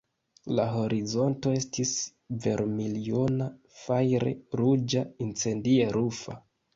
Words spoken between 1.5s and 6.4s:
estis vermiljona, fajre-ruĝa, incendie-rufa.